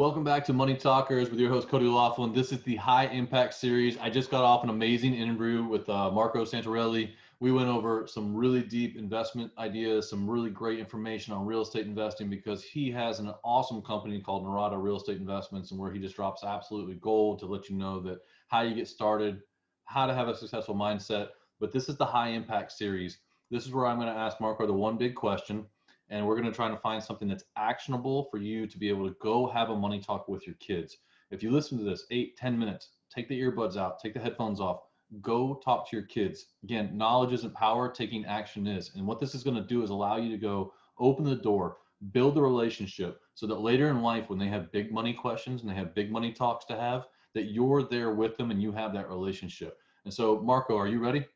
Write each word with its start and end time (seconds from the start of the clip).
Welcome 0.00 0.24
back 0.24 0.46
to 0.46 0.54
Money 0.54 0.76
Talkers 0.76 1.28
with 1.28 1.38
your 1.38 1.50
host 1.50 1.68
Cody 1.68 1.84
Laughlin. 1.84 2.32
This 2.32 2.52
is 2.52 2.62
the 2.62 2.76
High 2.76 3.08
Impact 3.08 3.52
Series. 3.52 3.98
I 3.98 4.08
just 4.08 4.30
got 4.30 4.44
off 4.44 4.64
an 4.64 4.70
amazing 4.70 5.12
interview 5.12 5.62
with 5.62 5.86
uh, 5.90 6.10
Marco 6.10 6.42
Santarelli. 6.46 7.10
We 7.38 7.52
went 7.52 7.68
over 7.68 8.06
some 8.06 8.34
really 8.34 8.62
deep 8.62 8.96
investment 8.96 9.52
ideas, 9.58 10.08
some 10.08 10.26
really 10.26 10.48
great 10.48 10.78
information 10.78 11.34
on 11.34 11.44
real 11.44 11.60
estate 11.60 11.84
investing 11.84 12.30
because 12.30 12.64
he 12.64 12.90
has 12.92 13.18
an 13.18 13.34
awesome 13.44 13.82
company 13.82 14.22
called 14.22 14.44
Narada 14.44 14.78
Real 14.78 14.96
Estate 14.96 15.18
Investments, 15.18 15.70
and 15.70 15.78
where 15.78 15.92
he 15.92 15.98
just 15.98 16.16
drops 16.16 16.44
absolutely 16.44 16.94
gold 16.94 17.38
to 17.40 17.44
let 17.44 17.68
you 17.68 17.76
know 17.76 18.00
that 18.00 18.20
how 18.48 18.62
you 18.62 18.74
get 18.74 18.88
started, 18.88 19.42
how 19.84 20.06
to 20.06 20.14
have 20.14 20.28
a 20.28 20.34
successful 20.34 20.74
mindset. 20.74 21.28
But 21.60 21.72
this 21.72 21.90
is 21.90 21.98
the 21.98 22.06
High 22.06 22.30
Impact 22.30 22.72
Series. 22.72 23.18
This 23.50 23.66
is 23.66 23.72
where 23.72 23.84
I'm 23.84 24.00
going 24.00 24.08
to 24.08 24.18
ask 24.18 24.40
Marco 24.40 24.66
the 24.66 24.72
one 24.72 24.96
big 24.96 25.14
question 25.14 25.66
and 26.10 26.26
we're 26.26 26.34
going 26.34 26.50
to 26.50 26.54
try 26.54 26.68
to 26.68 26.76
find 26.76 27.02
something 27.02 27.28
that's 27.28 27.44
actionable 27.56 28.28
for 28.30 28.38
you 28.38 28.66
to 28.66 28.78
be 28.78 28.88
able 28.88 29.08
to 29.08 29.16
go 29.22 29.46
have 29.46 29.70
a 29.70 29.76
money 29.76 30.00
talk 30.00 30.28
with 30.28 30.46
your 30.46 30.56
kids. 30.56 30.98
If 31.30 31.42
you 31.42 31.50
listen 31.50 31.78
to 31.78 31.84
this 31.84 32.06
eight 32.10 32.36
ten 32.36 32.58
minutes 32.58 32.90
take 33.14 33.28
the 33.28 33.40
earbuds 33.40 33.76
out 33.76 33.98
take 34.00 34.14
the 34.14 34.20
headphones 34.20 34.60
off 34.60 34.80
go 35.22 35.60
talk 35.64 35.88
to 35.88 35.96
your 35.96 36.06
kids. 36.06 36.46
Again 36.64 36.96
knowledge 36.96 37.32
isn't 37.32 37.54
power 37.54 37.88
taking 37.90 38.24
action 38.26 38.66
is. 38.66 38.92
And 38.94 39.06
what 39.06 39.20
this 39.20 39.34
is 39.34 39.42
going 39.42 39.56
to 39.56 39.62
do 39.62 39.82
is 39.82 39.90
allow 39.90 40.16
you 40.16 40.30
to 40.30 40.38
go 40.38 40.72
open 40.98 41.24
the 41.24 41.36
door 41.36 41.78
build 42.12 42.34
the 42.34 42.42
relationship 42.42 43.20
so 43.34 43.46
that 43.46 43.60
later 43.60 43.90
in 43.90 44.02
life 44.02 44.30
when 44.30 44.38
they 44.38 44.48
have 44.48 44.72
big 44.72 44.90
money 44.90 45.12
questions 45.12 45.60
and 45.60 45.70
they 45.70 45.74
have 45.74 45.94
big 45.94 46.10
money 46.10 46.32
talks 46.32 46.64
to 46.64 46.76
have 46.76 47.06
that 47.34 47.50
you're 47.50 47.82
there 47.82 48.14
with 48.14 48.36
them 48.36 48.50
and 48.50 48.60
you 48.60 48.72
have 48.72 48.92
that 48.92 49.08
relationship. 49.08 49.78
And 50.04 50.12
so 50.12 50.40
marco 50.40 50.76
are 50.76 50.88
you 50.88 50.98
ready? 50.98 51.26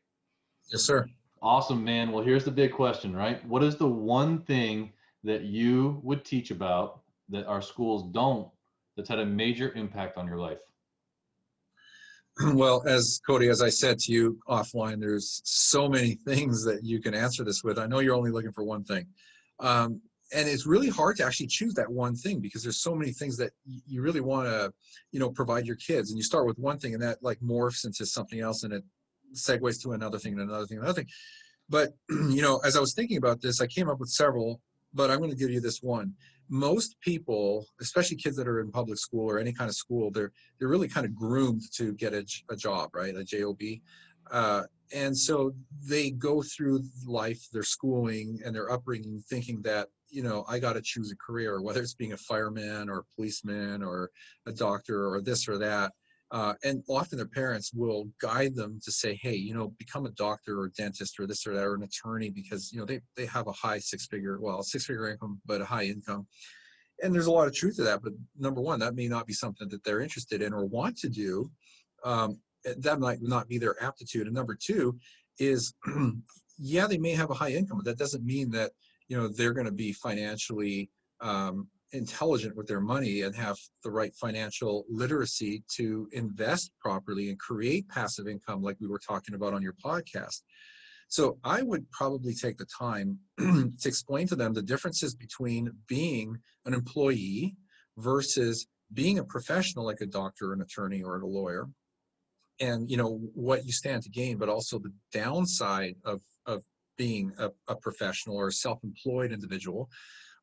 Yes 0.71 0.81
sir 0.81 1.07
Awesome, 1.45 1.83
man. 1.83 2.11
Well, 2.11 2.23
here's 2.23 2.43
the 2.43 2.49
big 2.49 2.73
question, 2.73 3.15
right? 3.15 3.45
What 3.45 3.63
is 3.63 3.75
the 3.75 3.87
one 3.87 4.41
thing 4.41 4.91
that 5.23 5.43
you 5.43 5.99
would 6.01 6.25
teach 6.25 6.49
about 6.49 7.01
that 7.29 7.45
our 7.45 7.61
schools 7.61 8.11
don't 8.11 8.47
that's 8.97 9.09
had 9.09 9.19
a 9.19 9.25
major 9.27 9.71
impact 9.73 10.17
on 10.17 10.25
your 10.25 10.37
life? 10.39 10.61
Well, 12.55 12.83
as 12.87 13.21
Cody, 13.27 13.49
as 13.49 13.61
I 13.61 13.69
said 13.69 13.99
to 13.99 14.11
you 14.11 14.39
offline, 14.49 14.99
there's 14.99 15.41
so 15.45 15.87
many 15.87 16.15
things 16.25 16.65
that 16.65 16.83
you 16.83 16.99
can 16.99 17.13
answer 17.13 17.43
this 17.43 17.63
with. 17.63 17.77
I 17.77 17.85
know 17.85 17.99
you're 17.99 18.15
only 18.15 18.31
looking 18.31 18.51
for 18.51 18.63
one 18.63 18.83
thing. 18.83 19.05
Um, 19.59 20.01
and 20.33 20.49
it's 20.49 20.65
really 20.65 20.89
hard 20.89 21.15
to 21.17 21.25
actually 21.25 21.47
choose 21.47 21.75
that 21.75 21.89
one 21.89 22.15
thing 22.15 22.39
because 22.39 22.63
there's 22.63 22.81
so 22.81 22.95
many 22.95 23.11
things 23.11 23.37
that 23.37 23.51
you 23.85 24.01
really 24.01 24.19
want 24.19 24.47
to 24.47 24.73
you 25.11 25.19
know 25.19 25.29
provide 25.29 25.67
your 25.67 25.75
kids 25.75 26.09
and 26.09 26.17
you 26.17 26.23
start 26.23 26.47
with 26.47 26.57
one 26.57 26.79
thing 26.79 26.95
and 26.95 27.03
that 27.03 27.19
like 27.21 27.39
morphs 27.39 27.85
into 27.85 28.03
something 28.05 28.39
else 28.39 28.63
and 28.63 28.73
it 28.73 28.83
segues 29.35 29.81
to 29.83 29.93
another 29.93 30.19
thing 30.19 30.33
and 30.33 30.49
another 30.49 30.65
thing, 30.65 30.77
another 30.77 30.93
thing. 30.93 31.07
But 31.69 31.93
you 32.09 32.41
know, 32.41 32.59
as 32.65 32.75
I 32.75 32.79
was 32.79 32.93
thinking 32.93 33.17
about 33.17 33.41
this, 33.41 33.61
I 33.61 33.67
came 33.67 33.89
up 33.89 33.99
with 33.99 34.09
several, 34.09 34.61
but 34.93 35.09
I'm 35.09 35.19
going 35.19 35.31
to 35.31 35.35
give 35.35 35.49
you 35.49 35.61
this 35.61 35.81
one. 35.81 36.13
Most 36.47 36.99
people, 37.01 37.65
especially 37.81 38.17
kids 38.17 38.37
that 38.37 38.47
are 38.47 38.59
in 38.59 38.71
public 38.71 38.99
school 38.99 39.29
or 39.29 39.39
any 39.39 39.51
kind 39.51 39.67
of 39.67 39.75
school, 39.75 40.11
they're 40.11 40.31
they're 40.59 40.67
really 40.67 40.87
kind 40.87 41.05
of 41.05 41.15
groomed 41.15 41.63
to 41.73 41.93
get 41.93 42.13
a, 42.13 42.25
a 42.49 42.55
job, 42.55 42.91
right? 42.93 43.15
A 43.15 43.23
job. 43.23 43.59
Uh, 44.31 44.63
and 44.93 45.17
so 45.17 45.53
they 45.87 46.11
go 46.11 46.43
through 46.43 46.83
life, 47.05 47.47
their 47.51 47.63
schooling 47.63 48.39
and 48.45 48.55
their 48.55 48.71
upbringing, 48.71 49.23
thinking 49.27 49.61
that 49.63 49.89
you 50.09 50.23
know 50.23 50.45
I 50.47 50.59
got 50.59 50.73
to 50.73 50.81
choose 50.81 51.11
a 51.11 51.15
career, 51.15 51.61
whether 51.61 51.81
it's 51.81 51.95
being 51.95 52.13
a 52.13 52.17
fireman 52.17 52.89
or 52.89 52.99
a 52.99 53.15
policeman 53.15 53.81
or 53.81 54.11
a 54.45 54.51
doctor 54.51 55.11
or 55.11 55.21
this 55.21 55.47
or 55.47 55.57
that. 55.57 55.93
Uh, 56.31 56.53
and 56.63 56.83
often 56.89 57.17
their 57.17 57.27
parents 57.27 57.71
will 57.73 58.09
guide 58.19 58.55
them 58.55 58.79
to 58.83 58.91
say, 58.91 59.17
hey, 59.21 59.35
you 59.35 59.53
know, 59.53 59.73
become 59.77 60.05
a 60.05 60.11
doctor 60.11 60.59
or 60.59 60.65
a 60.65 60.71
dentist 60.71 61.19
or 61.19 61.27
this 61.27 61.45
or 61.45 61.53
that 61.53 61.63
or 61.63 61.75
an 61.75 61.83
attorney 61.83 62.29
because, 62.29 62.71
you 62.73 62.79
know, 62.79 62.85
they, 62.85 62.99
they 63.15 63.25
have 63.25 63.47
a 63.47 63.51
high 63.51 63.77
six 63.77 64.07
figure, 64.07 64.39
well, 64.41 64.63
six 64.63 64.85
figure 64.85 65.09
income, 65.09 65.39
but 65.45 65.61
a 65.61 65.65
high 65.65 65.85
income. 65.85 66.25
And 67.03 67.13
there's 67.13 67.27
a 67.27 67.31
lot 67.31 67.47
of 67.47 67.53
truth 67.53 67.75
to 67.75 67.83
that. 67.83 68.01
But 68.01 68.13
number 68.39 68.61
one, 68.61 68.79
that 68.79 68.95
may 68.95 69.07
not 69.07 69.27
be 69.27 69.33
something 69.33 69.69
that 69.69 69.83
they're 69.83 70.01
interested 70.01 70.41
in 70.41 70.53
or 70.53 70.65
want 70.65 70.97
to 70.99 71.09
do. 71.09 71.51
Um, 72.03 72.39
that 72.77 72.99
might 72.99 73.21
not 73.21 73.47
be 73.47 73.59
their 73.59 73.81
aptitude. 73.83 74.25
And 74.25 74.35
number 74.35 74.57
two 74.59 74.97
is, 75.39 75.73
yeah, 76.57 76.87
they 76.87 76.97
may 76.97 77.11
have 77.11 77.29
a 77.29 77.35
high 77.35 77.51
income, 77.51 77.77
but 77.77 77.85
that 77.85 77.99
doesn't 77.99 78.25
mean 78.25 78.49
that, 78.51 78.71
you 79.07 79.17
know, 79.17 79.27
they're 79.27 79.53
going 79.53 79.67
to 79.67 79.71
be 79.71 79.93
financially 79.93 80.89
um, 81.21 81.67
intelligent 81.91 82.55
with 82.55 82.67
their 82.67 82.81
money 82.81 83.21
and 83.21 83.35
have 83.35 83.57
the 83.83 83.91
right 83.91 84.13
financial 84.15 84.85
literacy 84.89 85.63
to 85.75 86.07
invest 86.11 86.71
properly 86.79 87.29
and 87.29 87.39
create 87.39 87.87
passive 87.89 88.27
income 88.27 88.61
like 88.61 88.77
we 88.79 88.87
were 88.87 88.99
talking 88.99 89.35
about 89.35 89.53
on 89.53 89.61
your 89.61 89.73
podcast. 89.73 90.41
So 91.07 91.37
I 91.43 91.61
would 91.61 91.89
probably 91.91 92.33
take 92.33 92.57
the 92.57 92.65
time 92.65 93.19
to 93.39 93.71
explain 93.85 94.27
to 94.27 94.35
them 94.35 94.53
the 94.53 94.61
differences 94.61 95.15
between 95.15 95.71
being 95.87 96.37
an 96.65 96.73
employee 96.73 97.55
versus 97.97 98.67
being 98.93 99.19
a 99.19 99.23
professional 99.23 99.85
like 99.85 100.01
a 100.01 100.05
doctor, 100.05 100.53
an 100.53 100.61
attorney, 100.61 101.03
or 101.03 101.19
a 101.19 101.27
lawyer, 101.27 101.67
and 102.59 102.89
you 102.89 102.97
know 102.97 103.19
what 103.33 103.65
you 103.65 103.71
stand 103.71 104.03
to 104.03 104.09
gain, 104.09 104.37
but 104.37 104.49
also 104.49 104.79
the 104.79 104.93
downside 105.11 105.95
of 106.03 106.21
of 106.45 106.63
being 106.97 107.33
a, 107.37 107.49
a 107.67 107.75
professional 107.75 108.37
or 108.37 108.47
a 108.47 108.53
self-employed 108.53 109.31
individual 109.31 109.89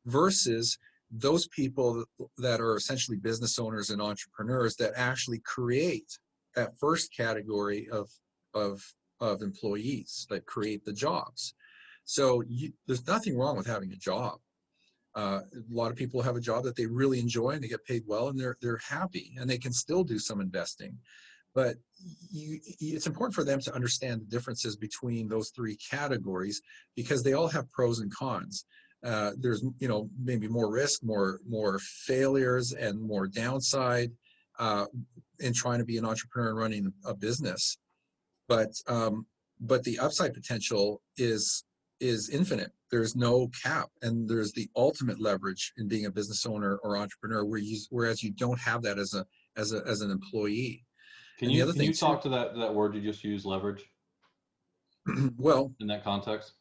versus 0.05 0.77
those 1.13 1.47
people 1.47 2.03
that 2.37 2.59
are 2.59 2.75
essentially 2.75 3.17
business 3.17 3.59
owners 3.59 3.91
and 3.91 4.01
entrepreneurs 4.01 4.75
that 4.77 4.93
actually 4.95 5.39
create 5.39 6.17
that 6.55 6.77
first 6.79 7.15
category 7.15 7.87
of 7.91 8.09
of 8.53 8.81
of 9.19 9.41
employees 9.41 10.25
that 10.29 10.45
create 10.45 10.83
the 10.83 10.93
jobs. 10.93 11.53
So 12.03 12.43
you, 12.47 12.73
there's 12.87 13.07
nothing 13.07 13.37
wrong 13.37 13.55
with 13.55 13.67
having 13.67 13.91
a 13.91 13.95
job. 13.95 14.39
Uh, 15.15 15.41
a 15.53 15.73
lot 15.73 15.91
of 15.91 15.97
people 15.97 16.21
have 16.21 16.35
a 16.35 16.41
job 16.41 16.63
that 16.63 16.75
they 16.75 16.87
really 16.87 17.19
enjoy 17.19 17.51
and 17.51 17.63
they 17.63 17.67
get 17.67 17.85
paid 17.85 18.03
well 18.07 18.29
and 18.29 18.39
they're 18.39 18.57
they're 18.61 18.81
happy 18.89 19.35
and 19.39 19.47
they 19.49 19.59
can 19.59 19.71
still 19.71 20.03
do 20.03 20.17
some 20.17 20.41
investing. 20.41 20.97
But 21.53 21.75
you, 22.31 22.59
it's 22.79 23.05
important 23.05 23.35
for 23.35 23.43
them 23.43 23.59
to 23.59 23.75
understand 23.75 24.21
the 24.21 24.25
differences 24.25 24.75
between 24.75 25.27
those 25.27 25.49
three 25.49 25.77
categories 25.77 26.59
because 26.95 27.21
they 27.21 27.33
all 27.33 27.47
have 27.47 27.71
pros 27.71 27.99
and 27.99 28.11
cons 28.11 28.65
uh, 29.03 29.31
there's 29.37 29.63
you 29.79 29.87
know 29.87 30.09
maybe 30.21 30.47
more 30.47 30.71
risk, 30.71 31.03
more 31.03 31.39
more 31.47 31.79
failures, 31.79 32.71
and 32.73 33.01
more 33.01 33.27
downside 33.27 34.11
uh, 34.59 34.85
in 35.39 35.53
trying 35.53 35.79
to 35.79 35.85
be 35.85 35.97
an 35.97 36.05
entrepreneur 36.05 36.49
and 36.49 36.57
running 36.57 36.93
a 37.05 37.13
business. 37.13 37.77
But 38.47 38.71
um, 38.87 39.25
but 39.59 39.83
the 39.83 39.99
upside 39.99 40.33
potential 40.33 41.01
is 41.17 41.63
is 41.99 42.29
infinite. 42.29 42.71
There's 42.91 43.15
no 43.15 43.49
cap, 43.63 43.89
and 44.01 44.29
there's 44.29 44.51
the 44.53 44.69
ultimate 44.75 45.19
leverage 45.19 45.73
in 45.77 45.87
being 45.87 46.05
a 46.05 46.11
business 46.11 46.45
owner 46.45 46.77
or 46.83 46.97
entrepreneur, 46.97 47.43
where 47.43 47.59
you 47.59 47.79
whereas 47.89 48.23
you 48.23 48.31
don't 48.31 48.59
have 48.59 48.81
that 48.83 48.99
as 48.99 49.13
a 49.13 49.25
as 49.57 49.73
a 49.73 49.81
as 49.87 50.01
an 50.01 50.11
employee. 50.11 50.85
Can 51.39 51.49
and 51.49 51.57
you 51.57 51.73
can 51.73 51.81
you 51.81 51.93
talk 51.93 52.21
too, 52.21 52.29
to 52.29 52.35
that 52.35 52.55
that 52.55 52.73
word 52.73 52.95
you 52.95 53.01
just 53.01 53.23
used, 53.23 53.45
leverage? 53.45 53.83
well, 55.37 55.73
in 55.79 55.87
that 55.87 56.03
context. 56.03 56.53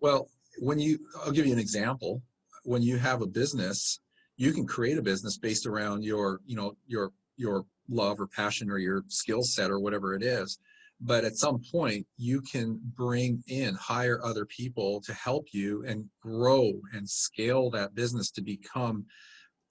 Well, 0.00 0.28
when 0.58 0.78
you 0.78 0.98
i'll 1.24 1.32
give 1.32 1.46
you 1.46 1.52
an 1.52 1.58
example. 1.58 2.22
When 2.64 2.82
you 2.82 2.96
have 2.96 3.22
a 3.22 3.26
business 3.26 4.00
you 4.36 4.52
can 4.52 4.66
create 4.66 4.98
a 4.98 5.02
business 5.02 5.36
based 5.38 5.66
around 5.66 6.02
your 6.02 6.40
you 6.46 6.56
know 6.56 6.76
your 6.86 7.12
your 7.36 7.64
love 7.88 8.20
or 8.20 8.26
passion 8.26 8.70
or 8.70 8.78
your 8.78 9.04
skill 9.08 9.42
set 9.42 9.70
or 9.70 9.78
whatever 9.78 10.14
it 10.14 10.22
is. 10.22 10.58
But 11.00 11.24
at 11.24 11.36
some 11.36 11.60
point 11.70 12.06
you 12.16 12.40
can 12.40 12.80
bring 12.96 13.42
in 13.48 13.74
hire 13.74 14.24
other 14.24 14.46
people 14.46 15.00
to 15.02 15.12
help 15.14 15.46
you 15.52 15.84
and 15.86 16.06
grow 16.20 16.72
and 16.92 17.08
scale 17.08 17.70
that 17.70 17.94
business 17.94 18.30
to 18.32 18.42
become 18.42 19.04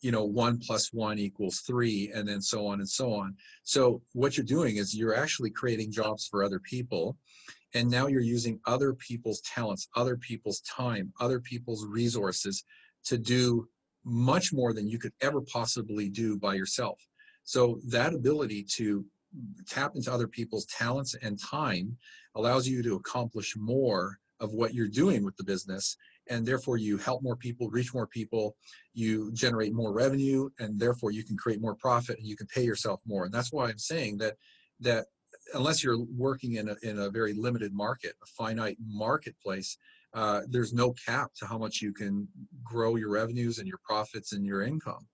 you 0.01 0.11
know 0.11 0.25
one 0.25 0.59
plus 0.59 0.91
one 0.93 1.19
equals 1.19 1.61
three 1.67 2.11
and 2.13 2.27
then 2.27 2.41
so 2.41 2.67
on 2.67 2.79
and 2.79 2.89
so 2.89 3.13
on. 3.13 3.35
So 3.63 4.01
what 4.13 4.37
you're 4.37 4.45
doing 4.45 4.77
is 4.77 4.95
you're 4.95 5.15
actually 5.15 5.51
creating 5.51 5.91
jobs 5.91 6.27
for 6.27 6.43
other 6.43 6.59
people 6.59 7.17
and 7.73 7.89
now 7.89 8.07
you're 8.07 8.21
using 8.21 8.59
other 8.65 8.93
people's 8.93 9.41
talents 9.41 9.87
other 9.95 10.17
people's 10.17 10.61
time 10.61 11.11
other 11.19 11.39
people's 11.39 11.85
resources 11.85 12.63
to 13.03 13.17
do 13.17 13.67
much 14.03 14.51
more 14.53 14.73
than 14.73 14.87
you 14.87 14.97
could 14.97 15.13
ever 15.21 15.41
possibly 15.41 16.09
do 16.09 16.37
by 16.37 16.55
yourself. 16.55 16.99
So 17.43 17.79
that 17.87 18.13
ability 18.13 18.65
to 18.75 19.05
tap 19.67 19.95
into 19.95 20.11
other 20.11 20.27
people's 20.27 20.65
talents 20.65 21.15
and 21.21 21.39
time 21.39 21.97
allows 22.35 22.67
you 22.67 22.83
to 22.83 22.95
accomplish 22.95 23.55
more 23.57 24.17
of 24.39 24.51
what 24.51 24.73
you're 24.73 24.87
doing 24.87 25.23
with 25.23 25.37
the 25.37 25.43
business 25.43 25.95
and 26.29 26.45
therefore 26.45 26.77
you 26.77 26.97
help 26.97 27.23
more 27.23 27.35
people 27.35 27.69
reach 27.69 27.93
more 27.93 28.07
people 28.07 28.55
you 28.93 29.31
generate 29.31 29.73
more 29.73 29.93
revenue 29.93 30.49
and 30.59 30.79
therefore 30.79 31.11
you 31.11 31.23
can 31.23 31.37
create 31.37 31.61
more 31.61 31.75
profit 31.75 32.17
and 32.17 32.27
you 32.27 32.35
can 32.35 32.47
pay 32.47 32.63
yourself 32.63 32.99
more. 33.05 33.25
And 33.25 33.33
that's 33.33 33.53
why 33.53 33.69
i'm 33.69 33.77
saying 33.77 34.17
that 34.17 34.35
that 34.79 35.05
unless 35.53 35.83
you're 35.83 35.99
working 36.17 36.55
in 36.55 36.69
a, 36.69 36.75
in 36.83 36.99
a 36.99 37.09
very 37.09 37.33
limited 37.33 37.73
market, 37.73 38.13
a 38.23 38.25
finite 38.25 38.77
marketplace, 38.85 39.77
uh, 40.13 40.41
there's 40.49 40.73
no 40.73 40.93
cap 40.93 41.31
to 41.39 41.45
how 41.45 41.57
much 41.57 41.81
you 41.81 41.93
can 41.93 42.27
grow 42.63 42.95
your 42.95 43.09
revenues 43.09 43.59
and 43.59 43.67
your 43.67 43.79
profits 43.83 44.33
and 44.33 44.45
your 44.45 44.61
income. 44.61 45.07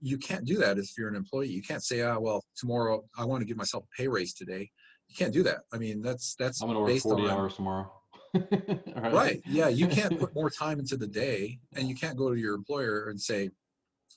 You 0.00 0.18
can't 0.18 0.44
do 0.44 0.56
that 0.58 0.78
if 0.78 0.90
you're 0.98 1.08
an 1.08 1.14
employee. 1.14 1.48
You 1.48 1.62
can't 1.62 1.82
say, 1.82 2.02
ah, 2.02 2.18
well, 2.18 2.44
tomorrow 2.56 3.04
I 3.16 3.24
want 3.24 3.40
to 3.40 3.46
give 3.46 3.56
myself 3.56 3.84
a 3.84 4.02
pay 4.02 4.08
raise 4.08 4.34
today. 4.34 4.70
You 5.08 5.14
can't 5.16 5.32
do 5.32 5.42
that. 5.44 5.60
I 5.72 5.78
mean, 5.78 6.02
that's 6.02 6.34
that's 6.38 6.60
I'm 6.60 6.68
going 6.68 6.86
to 6.86 6.92
work 6.92 7.00
40 7.00 7.22
on, 7.24 7.30
hours 7.30 7.54
tomorrow. 7.54 7.92
right. 8.34 9.12
right. 9.12 9.42
Yeah. 9.46 9.68
You 9.68 9.86
can't 9.86 10.18
put 10.18 10.34
more 10.34 10.50
time 10.50 10.80
into 10.80 10.96
the 10.96 11.06
day, 11.06 11.58
and 11.76 11.88
you 11.88 11.94
can't 11.94 12.16
go 12.16 12.32
to 12.32 12.40
your 12.40 12.54
employer 12.54 13.10
and 13.10 13.20
say, 13.20 13.50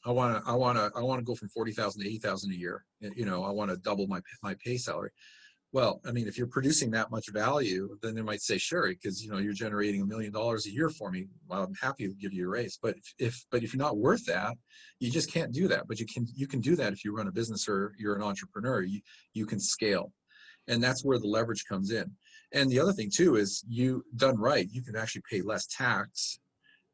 I 0.05 0.11
want 0.11 0.43
to, 0.43 0.49
I 0.49 0.53
want 0.53 0.77
to, 0.77 0.91
I 0.95 1.01
want 1.01 1.19
to 1.19 1.25
go 1.25 1.35
from 1.35 1.49
40,000 1.49 2.01
to 2.01 2.07
80,000 2.07 2.51
a 2.51 2.55
year. 2.55 2.85
You 3.01 3.25
know, 3.25 3.43
I 3.43 3.49
want 3.49 3.71
to 3.71 3.77
double 3.77 4.07
my, 4.07 4.21
my 4.43 4.55
pay 4.63 4.77
salary. 4.77 5.09
Well, 5.75 5.99
I 6.07 6.13
mean, 6.13 6.25
if 6.25 6.37
you're 6.37 6.47
producing 6.47 6.89
that 6.91 7.11
much 7.11 7.27
value, 7.33 7.97
then 8.01 8.15
they 8.15 8.21
might 8.21 8.41
say, 8.41 8.57
sure, 8.57 8.87
because, 8.87 9.21
you 9.21 9.29
know, 9.29 9.39
you're 9.39 9.51
generating 9.51 10.03
a 10.03 10.05
million 10.05 10.31
dollars 10.31 10.65
a 10.65 10.71
year 10.71 10.87
for 10.87 11.11
me. 11.11 11.27
Well, 11.49 11.63
I'm 11.63 11.73
happy 11.73 12.07
to 12.07 12.13
give 12.13 12.31
you 12.31 12.45
a 12.45 12.49
raise. 12.49 12.79
But 12.81 12.95
if- 13.19 13.45
but 13.51 13.61
if 13.61 13.73
you're 13.73 13.83
not 13.83 13.97
worth 13.97 14.23
that, 14.27 14.55
you 15.01 15.11
just 15.11 15.29
can't 15.29 15.51
do 15.51 15.67
that. 15.67 15.85
But 15.89 15.99
you 15.99 16.05
can, 16.05 16.27
you 16.33 16.47
can 16.47 16.61
do 16.61 16.77
that 16.77 16.93
if 16.93 17.03
you 17.03 17.13
run 17.13 17.27
a 17.27 17.31
business 17.33 17.67
or 17.67 17.93
you're 17.97 18.15
an 18.15 18.21
entrepreneur, 18.21 18.83
you, 18.83 19.01
you 19.33 19.45
can 19.45 19.59
scale. 19.59 20.13
And 20.69 20.81
that's 20.81 21.03
where 21.03 21.19
the 21.19 21.27
leverage 21.27 21.65
comes 21.65 21.91
in. 21.91 22.09
And 22.53 22.69
the 22.71 22.79
other 22.79 22.93
thing 22.93 23.11
too 23.13 23.35
is 23.35 23.61
you 23.67 24.05
done 24.15 24.37
right, 24.37 24.69
you 24.71 24.81
can 24.81 24.95
actually 24.95 25.23
pay 25.29 25.41
less 25.41 25.67
tax 25.67 26.39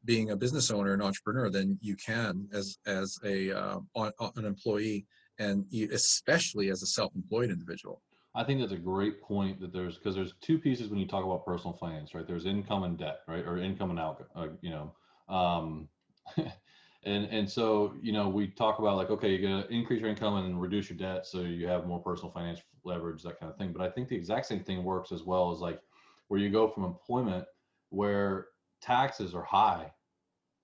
being 0.06 0.32
a 0.32 0.36
business 0.36 0.72
owner 0.72 0.94
and 0.94 1.04
entrepreneur 1.04 1.52
than 1.52 1.78
you 1.82 1.96
can 1.98 2.50
as 2.52 2.80
as 2.88 3.20
a 3.24 3.52
uh, 3.52 3.78
on, 3.94 4.12
on- 4.18 4.32
an 4.38 4.46
employee 4.46 5.06
and 5.38 5.68
especially 5.92 6.72
as 6.72 6.82
a 6.82 6.88
self-employed 6.88 7.52
individual. 7.52 8.02
I 8.34 8.44
think 8.44 8.62
that's 8.62 8.72
a 8.72 8.78
great 8.78 9.22
point 9.22 9.60
that 9.60 9.74
there's 9.74 9.98
because 9.98 10.16
there's 10.16 10.34
two 10.42 10.58
pieces 10.58 10.90
when 10.90 11.00
you 11.00 11.08
talk 11.08 11.26
about 11.26 11.46
personal 11.46 11.74
finance, 11.74 12.16
right? 12.16 12.26
There's 12.26 12.46
income 12.46 12.84
and 12.84 12.98
debt, 12.98 13.20
right? 13.28 13.46
Or 13.46 13.58
income 13.58 13.90
and 13.90 14.00
out, 14.00 14.26
uh, 14.36 14.48
you 14.62 14.70
know. 14.70 14.94
Um, 15.28 15.90
and 16.38 17.26
and 17.26 17.50
so 17.50 17.96
you 18.02 18.14
know 18.14 18.30
we 18.30 18.48
talk 18.48 18.80
about 18.80 18.96
like 18.96 19.10
okay, 19.10 19.30
you're 19.34 19.42
gonna 19.42 19.68
increase 19.70 20.00
your 20.00 20.10
income 20.10 20.38
and 20.38 20.62
reduce 20.62 20.90
your 20.90 20.98
debt, 20.98 21.26
so 21.26 21.42
you 21.42 21.68
have 21.68 21.86
more 21.86 22.00
personal 22.00 22.32
finance 22.32 22.62
leverage, 22.86 23.22
that 23.24 23.40
kind 23.40 23.52
of 23.52 23.58
thing. 23.58 23.74
But 23.74 23.82
I 23.82 23.90
think 23.90 24.08
the 24.08 24.16
exact 24.16 24.46
same 24.46 24.64
thing 24.64 24.84
works 24.84 25.12
as 25.12 25.24
well 25.24 25.52
as 25.52 25.60
like 25.60 25.82
where 26.30 26.40
you 26.40 26.50
go 26.50 26.70
from 26.70 26.86
employment 26.86 27.46
where 27.90 28.48
taxes 28.82 29.36
are 29.36 29.44
high, 29.44 29.92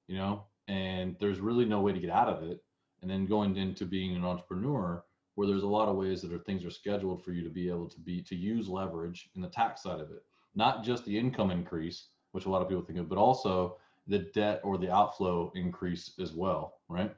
you 0.07 0.17
know, 0.17 0.45
and 0.69 1.17
there's 1.19 1.41
really 1.41 1.65
no 1.65 1.81
way 1.81 1.91
to 1.91 1.99
get 1.99 2.09
out 2.11 2.29
of 2.29 2.43
it, 2.49 2.63
and 3.01 3.11
then 3.11 3.25
going 3.25 3.57
into 3.57 3.85
being 3.85 4.15
an 4.15 4.23
entrepreneur 4.23 5.03
where 5.37 5.47
there's 5.47 5.61
a 5.61 5.67
lot 5.67 5.87
of 5.87 5.95
ways 5.95 6.19
that 6.21 6.33
are 6.33 6.39
things 6.39 6.65
are 6.65 6.71
scheduled 6.71 7.23
for 7.23 7.31
you 7.31 7.43
to 7.43 7.49
be 7.49 7.69
able 7.69 7.87
to 7.87 7.99
be 7.99 8.23
to 8.23 8.35
use 8.35 8.67
leverage 8.67 9.29
in 9.35 9.41
the 9.41 9.47
tax 9.47 9.83
side 9.83 9.99
of 9.99 10.09
it 10.09 10.23
not 10.55 10.83
just 10.83 11.05
the 11.05 11.17
income 11.17 11.51
increase 11.51 12.07
which 12.31 12.47
a 12.47 12.49
lot 12.49 12.61
of 12.61 12.67
people 12.67 12.83
think 12.83 12.97
of 12.97 13.07
but 13.07 13.19
also 13.19 13.77
the 14.07 14.19
debt 14.33 14.59
or 14.63 14.77
the 14.77 14.91
outflow 14.91 15.51
increase 15.55 16.13
as 16.19 16.33
well 16.33 16.79
right 16.89 17.15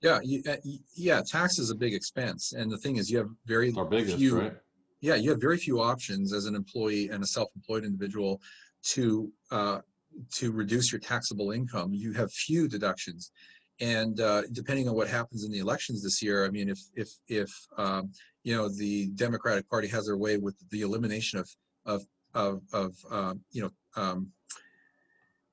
Yeah, 0.00 0.20
you, 0.22 0.42
uh, 0.48 0.56
yeah, 0.94 1.22
tax 1.26 1.58
is 1.58 1.70
a 1.70 1.74
big 1.74 1.92
expense, 1.92 2.52
and 2.52 2.70
the 2.70 2.78
thing 2.78 2.96
is, 2.96 3.10
you 3.10 3.18
have 3.18 3.30
very 3.46 3.74
biggest 3.90 4.16
few. 4.16 4.38
right 4.40 4.56
Yeah, 5.00 5.16
you 5.16 5.30
have 5.30 5.40
very 5.40 5.58
few 5.58 5.80
options 5.80 6.32
as 6.32 6.46
an 6.46 6.54
employee 6.54 7.08
and 7.08 7.22
a 7.22 7.26
self-employed 7.26 7.84
individual 7.84 8.40
to 8.94 9.32
uh, 9.50 9.80
to 10.38 10.52
reduce 10.52 10.92
your 10.92 11.00
taxable 11.00 11.50
income. 11.50 11.92
You 11.92 12.12
have 12.12 12.32
few 12.32 12.68
deductions, 12.68 13.32
and 13.80 14.20
uh, 14.20 14.42
depending 14.52 14.88
on 14.88 14.94
what 14.94 15.08
happens 15.08 15.44
in 15.44 15.52
the 15.52 15.58
elections 15.58 16.02
this 16.02 16.22
year, 16.22 16.44
I 16.44 16.50
mean, 16.50 16.68
if 16.68 16.80
if 16.94 17.10
if 17.28 17.50
um, 17.76 18.10
you 18.42 18.54
know 18.54 18.68
the 18.68 19.08
Democratic 19.14 19.68
Party 19.68 19.88
has 19.88 20.06
their 20.06 20.16
way 20.16 20.36
with 20.36 20.56
the 20.70 20.82
elimination 20.82 21.38
of 21.38 21.48
of 21.86 22.02
of, 22.34 22.62
of 22.72 22.94
um, 23.10 23.40
you 23.52 23.62
know 23.62 23.70
um, 23.96 24.32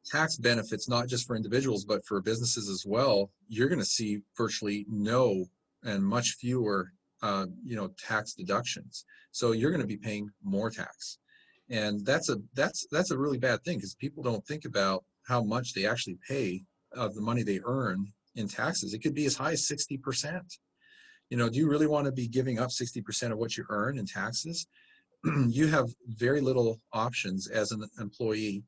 tax 0.05 0.37
benefits, 0.37 0.89
not 0.89 1.07
just 1.07 1.27
for 1.27 1.35
individuals 1.35 1.85
but 1.85 2.05
for 2.05 2.21
businesses 2.21 2.69
as 2.69 2.83
well, 2.85 3.29
you're 3.47 3.69
going 3.69 3.79
to 3.79 3.85
see 3.85 4.21
virtually 4.37 4.85
no 4.89 5.45
and 5.83 6.03
much 6.03 6.35
fewer 6.39 6.91
uh, 7.21 7.45
you 7.63 7.75
know 7.75 7.89
tax 7.99 8.33
deductions. 8.33 9.05
So 9.31 9.51
you're 9.51 9.71
going 9.71 9.81
to 9.81 9.87
be 9.87 9.97
paying 9.97 10.31
more 10.43 10.71
tax, 10.71 11.19
and 11.69 12.03
that's 12.03 12.29
a 12.29 12.37
that's 12.55 12.87
that's 12.91 13.11
a 13.11 13.17
really 13.17 13.37
bad 13.37 13.63
thing 13.63 13.77
because 13.77 13.93
people 13.95 14.23
don't 14.23 14.45
think 14.47 14.65
about 14.65 15.03
how 15.27 15.43
much 15.43 15.73
they 15.73 15.85
actually 15.85 16.17
pay 16.27 16.63
of 16.95 17.13
the 17.15 17.21
money 17.21 17.43
they 17.43 17.59
earn 17.65 18.07
in 18.35 18.47
taxes. 18.47 18.93
It 18.93 18.99
could 18.99 19.13
be 19.13 19.25
as 19.25 19.35
high 19.35 19.51
as 19.53 19.67
sixty 19.67 19.97
percent. 19.97 20.45
You 21.29 21.37
know, 21.37 21.49
do 21.49 21.57
you 21.57 21.69
really 21.69 21.87
want 21.87 22.05
to 22.05 22.11
be 22.11 22.27
giving 22.27 22.59
up 22.59 22.71
sixty 22.71 23.01
percent 23.01 23.33
of 23.33 23.39
what 23.39 23.57
you 23.57 23.65
earn 23.69 23.97
in 23.97 24.05
taxes? 24.05 24.67
you 25.47 25.67
have 25.67 25.87
very 26.07 26.41
little 26.41 26.79
options 26.93 27.47
as 27.47 27.71
an 27.71 27.83
employee 27.99 28.63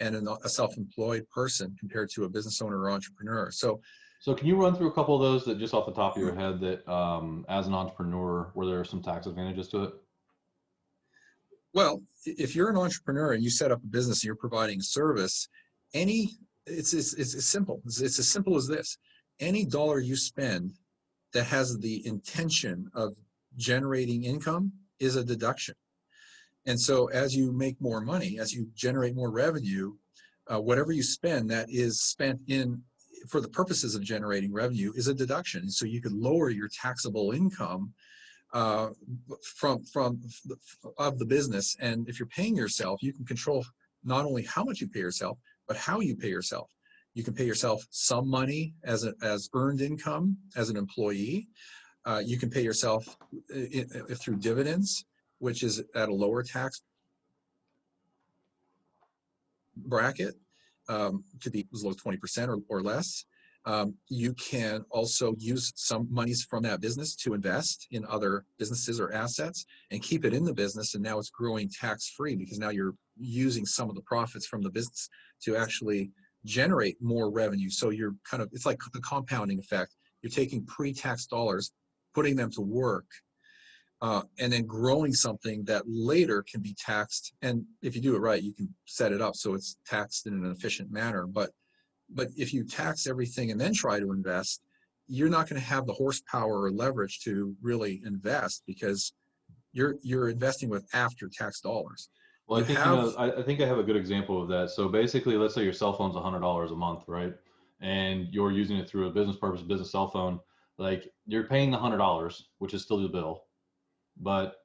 and 0.00 0.16
an, 0.16 0.28
a 0.44 0.48
self-employed 0.48 1.28
person 1.30 1.76
compared 1.78 2.08
to 2.10 2.24
a 2.24 2.28
business 2.28 2.60
owner 2.62 2.78
or 2.78 2.90
entrepreneur. 2.90 3.50
So 3.50 3.80
so 4.22 4.34
can 4.34 4.46
you 4.46 4.54
run 4.54 4.76
through 4.76 4.86
a 4.86 4.92
couple 4.92 5.16
of 5.16 5.20
those 5.20 5.44
that 5.46 5.58
just 5.58 5.74
off 5.74 5.84
the 5.84 5.92
top 5.92 6.14
of 6.14 6.22
your 6.22 6.32
head 6.32 6.60
that 6.60 6.88
um, 6.88 7.44
as 7.48 7.66
an 7.66 7.74
entrepreneur 7.74 8.52
where 8.54 8.68
there 8.68 8.78
are 8.78 8.84
some 8.84 9.02
tax 9.02 9.26
advantages 9.26 9.66
to 9.70 9.82
it 9.82 9.94
Well, 11.74 12.02
if 12.24 12.54
you're 12.54 12.70
an 12.70 12.76
entrepreneur 12.76 13.32
and 13.32 13.42
you 13.42 13.50
set 13.50 13.72
up 13.72 13.82
a 13.82 13.86
business 13.86 14.18
and 14.18 14.26
you're 14.26 14.36
providing 14.36 14.80
service, 14.80 15.48
any 15.92 16.30
it's 16.66 16.94
it's, 16.94 17.14
it's 17.14 17.46
simple. 17.46 17.80
It's, 17.84 18.00
it's 18.00 18.18
as 18.18 18.28
simple 18.28 18.56
as 18.56 18.66
this. 18.66 18.98
Any 19.40 19.64
dollar 19.64 19.98
you 19.98 20.16
spend 20.16 20.72
that 21.32 21.44
has 21.44 21.78
the 21.78 22.06
intention 22.06 22.90
of 22.94 23.14
generating 23.56 24.24
income 24.24 24.72
is 25.00 25.16
a 25.16 25.24
deduction. 25.24 25.74
And 26.66 26.78
so 26.78 27.06
as 27.08 27.34
you 27.34 27.52
make 27.52 27.80
more 27.80 28.00
money, 28.00 28.38
as 28.38 28.52
you 28.54 28.68
generate 28.74 29.16
more 29.16 29.30
revenue, 29.30 29.94
uh, 30.52 30.60
whatever 30.60 30.92
you 30.92 31.02
spend 31.02 31.50
that 31.50 31.68
is 31.70 32.02
spent 32.02 32.40
in 32.48 32.82
for 33.28 33.40
the 33.40 33.48
purposes 33.48 33.94
of 33.94 34.02
generating 34.02 34.52
revenue 34.52 34.92
is 34.94 35.08
a 35.08 35.14
deduction. 35.14 35.70
So 35.70 35.86
you 35.86 36.00
could 36.00 36.12
lower 36.12 36.50
your 36.50 36.68
taxable 36.68 37.32
income 37.32 37.92
uh, 38.52 38.90
from 39.56 39.82
from 39.84 40.20
of 40.98 41.18
the 41.18 41.24
business. 41.24 41.76
And 41.80 42.08
if 42.08 42.18
you're 42.18 42.26
paying 42.26 42.56
yourself, 42.56 43.02
you 43.02 43.12
can 43.12 43.24
control 43.24 43.64
not 44.04 44.24
only 44.24 44.42
how 44.42 44.64
much 44.64 44.80
you 44.80 44.88
pay 44.88 45.00
yourself, 45.00 45.38
but 45.68 45.76
how 45.76 46.00
you 46.00 46.16
pay 46.16 46.28
yourself. 46.28 46.70
You 47.14 47.22
can 47.22 47.34
pay 47.34 47.44
yourself 47.44 47.86
some 47.90 48.28
money 48.28 48.74
as 48.84 49.04
a, 49.04 49.14
as 49.22 49.48
earned 49.54 49.80
income 49.80 50.36
as 50.56 50.70
an 50.70 50.76
employee. 50.76 51.48
Uh, 52.04 52.22
you 52.24 52.38
can 52.38 52.50
pay 52.50 52.62
yourself 52.62 53.16
i- 53.54 53.86
through 54.14 54.36
dividends, 54.36 55.04
which 55.38 55.62
is 55.62 55.82
at 55.94 56.08
a 56.08 56.14
lower 56.14 56.42
tax 56.42 56.82
bracket. 59.76 60.34
Um, 60.88 61.24
could 61.42 61.52
be 61.52 61.66
as 61.72 61.84
low 61.84 61.90
as 61.90 61.96
20% 61.96 62.48
or, 62.48 62.58
or 62.68 62.82
less. 62.82 63.24
Um, 63.64 63.94
you 64.08 64.34
can 64.34 64.84
also 64.90 65.34
use 65.38 65.72
some 65.76 66.08
monies 66.10 66.44
from 66.48 66.64
that 66.64 66.80
business 66.80 67.14
to 67.16 67.34
invest 67.34 67.86
in 67.92 68.04
other 68.06 68.44
businesses 68.58 68.98
or 68.98 69.12
assets 69.12 69.64
and 69.92 70.02
keep 70.02 70.24
it 70.24 70.34
in 70.34 70.44
the 70.44 70.52
business. 70.52 70.94
And 70.94 71.04
now 71.04 71.18
it's 71.20 71.30
growing 71.30 71.68
tax 71.68 72.10
free 72.16 72.34
because 72.34 72.58
now 72.58 72.70
you're 72.70 72.94
using 73.22 73.64
some 73.66 73.88
of 73.88 73.94
the 73.94 74.02
profits 74.02 74.46
from 74.46 74.62
the 74.62 74.70
business 74.70 75.08
to 75.44 75.56
actually 75.56 76.10
generate 76.44 76.96
more 77.00 77.30
revenue. 77.30 77.70
So 77.70 77.90
you're 77.90 78.14
kind 78.28 78.42
of, 78.42 78.48
it's 78.52 78.66
like 78.66 78.78
the 78.92 79.00
compounding 79.00 79.58
effect. 79.58 79.94
You're 80.22 80.30
taking 80.30 80.64
pre 80.66 80.92
tax 80.92 81.26
dollars, 81.26 81.72
putting 82.14 82.36
them 82.36 82.50
to 82.52 82.60
work, 82.60 83.06
uh, 84.00 84.22
and 84.38 84.52
then 84.52 84.66
growing 84.66 85.14
something 85.14 85.64
that 85.64 85.84
later 85.86 86.44
can 86.50 86.60
be 86.60 86.74
taxed. 86.78 87.32
And 87.42 87.64
if 87.82 87.94
you 87.94 88.02
do 88.02 88.16
it 88.16 88.20
right, 88.20 88.42
you 88.42 88.52
can 88.52 88.72
set 88.84 89.12
it 89.12 89.20
up 89.20 89.36
so 89.36 89.54
it's 89.54 89.76
taxed 89.86 90.26
in 90.26 90.34
an 90.34 90.50
efficient 90.50 90.90
manner. 90.90 91.26
But 91.26 91.50
but 92.14 92.28
if 92.36 92.52
you 92.52 92.64
tax 92.64 93.06
everything 93.06 93.52
and 93.52 93.60
then 93.60 93.72
try 93.72 93.98
to 93.98 94.12
invest, 94.12 94.60
you're 95.06 95.30
not 95.30 95.48
going 95.48 95.60
to 95.60 95.66
have 95.66 95.86
the 95.86 95.92
horsepower 95.92 96.62
or 96.62 96.72
leverage 96.72 97.20
to 97.20 97.54
really 97.62 98.02
invest 98.04 98.64
because 98.66 99.12
you're 99.72 99.96
you're 100.02 100.28
investing 100.28 100.68
with 100.68 100.86
after 100.92 101.28
tax 101.28 101.60
dollars. 101.60 102.08
Well, 102.52 102.60
I 102.60 102.64
think 102.64 102.78
you 102.80 102.84
know, 102.84 103.14
I, 103.16 103.32
I 103.32 103.42
think 103.42 103.62
I 103.62 103.66
have 103.66 103.78
a 103.78 103.82
good 103.82 103.96
example 103.96 104.42
of 104.42 104.46
that. 104.48 104.68
So 104.68 104.86
basically, 104.86 105.36
let's 105.36 105.54
say 105.54 105.64
your 105.64 105.72
cell 105.72 105.94
phone's 105.94 106.14
hundred 106.16 106.40
dollars 106.40 106.70
a 106.70 106.76
month, 106.76 107.04
right? 107.06 107.32
And 107.80 108.28
you're 108.30 108.52
using 108.52 108.76
it 108.76 108.86
through 108.86 109.06
a 109.08 109.10
business 109.10 109.36
purpose, 109.36 109.62
business 109.62 109.90
cell 109.90 110.08
phone. 110.08 110.38
Like 110.76 111.10
you're 111.26 111.44
paying 111.44 111.70
the 111.70 111.78
hundred 111.78 111.96
dollars, 111.96 112.48
which 112.58 112.74
is 112.74 112.82
still 112.82 113.00
the 113.00 113.08
bill, 113.08 113.44
but 114.20 114.56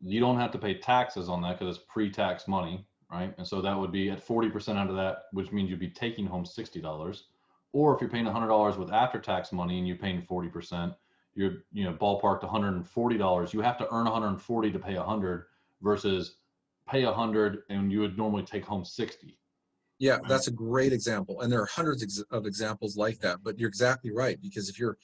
you 0.00 0.18
don't 0.18 0.40
have 0.40 0.50
to 0.52 0.58
pay 0.58 0.74
taxes 0.74 1.28
on 1.28 1.40
that 1.42 1.56
because 1.56 1.76
it's 1.76 1.84
pre-tax 1.88 2.48
money, 2.48 2.84
right? 3.12 3.32
And 3.38 3.46
so 3.46 3.60
that 3.60 3.78
would 3.78 3.92
be 3.92 4.10
at 4.10 4.20
forty 4.20 4.50
percent 4.50 4.76
out 4.76 4.90
of 4.90 4.96
that, 4.96 5.26
which 5.32 5.52
means 5.52 5.70
you'd 5.70 5.78
be 5.78 5.90
taking 5.90 6.26
home 6.26 6.44
sixty 6.44 6.80
dollars. 6.80 7.28
Or 7.72 7.94
if 7.94 8.00
you're 8.00 8.10
paying 8.10 8.26
hundred 8.26 8.48
dollars 8.48 8.76
with 8.76 8.92
after-tax 8.92 9.52
money 9.52 9.78
and 9.78 9.86
you're 9.86 9.98
paying 9.98 10.20
forty 10.20 10.48
percent, 10.48 10.92
you're 11.36 11.58
you 11.72 11.84
know 11.84 11.92
ballparked 11.92 12.42
one 12.42 12.50
hundred 12.50 12.74
and 12.74 12.88
forty 12.88 13.16
dollars. 13.16 13.54
You 13.54 13.60
have 13.60 13.78
to 13.78 13.86
earn 13.92 14.06
one 14.06 14.12
hundred 14.12 14.30
and 14.30 14.42
forty 14.42 14.72
to 14.72 14.80
pay 14.80 14.96
a 14.96 15.02
hundred 15.02 15.44
versus 15.80 16.38
pay 16.88 17.04
a 17.04 17.12
hundred 17.12 17.60
and 17.70 17.90
you 17.90 18.00
would 18.00 18.16
normally 18.16 18.42
take 18.42 18.64
home 18.64 18.84
60 18.84 19.38
Yeah, 19.98 20.18
that's 20.28 20.48
a 20.48 20.52
great 20.52 20.92
example, 20.92 21.40
and 21.40 21.50
there 21.52 21.62
are 21.62 21.66
hundreds 21.66 22.22
of 22.30 22.46
examples 22.46 22.96
like 22.96 23.18
that. 23.20 23.38
But 23.42 23.58
you're 23.58 23.68
exactly 23.68 24.10
right 24.12 24.40
because 24.40 24.68
if 24.68 24.78
you're 24.78 24.96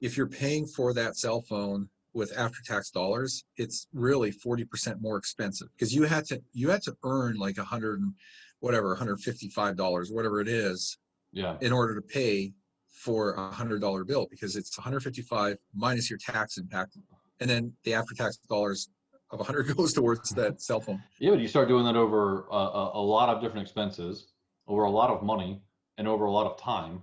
if 0.00 0.16
you're 0.16 0.28
paying 0.28 0.66
for 0.66 0.92
that 0.94 1.16
cell 1.16 1.40
phone 1.40 1.88
with 2.14 2.36
after 2.36 2.58
tax 2.64 2.90
dollars, 2.90 3.44
it's 3.56 3.88
really 3.92 4.30
forty 4.30 4.64
percent 4.64 5.00
more 5.00 5.16
expensive 5.16 5.68
because 5.74 5.94
you 5.94 6.04
had 6.04 6.24
to 6.26 6.40
you 6.52 6.70
had 6.70 6.82
to 6.82 6.96
earn 7.02 7.36
like 7.36 7.58
a 7.58 7.64
hundred 7.64 8.00
and 8.00 8.14
whatever, 8.60 8.88
one 8.88 8.98
hundred 8.98 9.20
fifty 9.20 9.48
five 9.48 9.76
dollars, 9.76 10.10
whatever 10.10 10.40
it 10.40 10.48
is, 10.48 10.98
yeah 11.32 11.56
in 11.60 11.72
order 11.72 11.94
to 11.94 12.02
pay 12.02 12.52
for 12.88 13.34
a 13.34 13.50
hundred 13.50 13.80
dollar 13.80 14.04
bill 14.04 14.26
because 14.30 14.56
it's 14.56 14.76
155 14.78 15.58
minus 15.74 16.08
your 16.08 16.18
tax 16.18 16.56
impact, 16.56 16.96
and 17.40 17.48
then 17.50 17.72
the 17.84 17.94
after 17.94 18.14
tax 18.14 18.38
dollars 18.48 18.88
of 19.30 19.38
100 19.38 19.66
goes 19.76 19.92
towards 19.92 20.30
that 20.30 20.60
cell 20.60 20.80
phone. 20.80 21.02
yeah 21.18 21.30
but 21.30 21.40
you 21.40 21.48
start 21.48 21.68
doing 21.68 21.84
that 21.84 21.96
over 21.96 22.46
a, 22.50 22.54
a, 22.54 22.90
a 22.94 23.02
lot 23.02 23.28
of 23.28 23.42
different 23.42 23.62
expenses 23.62 24.28
over 24.68 24.84
a 24.84 24.90
lot 24.90 25.10
of 25.10 25.22
money 25.22 25.60
and 25.98 26.06
over 26.06 26.26
a 26.26 26.30
lot 26.30 26.46
of 26.46 26.60
time 26.60 27.02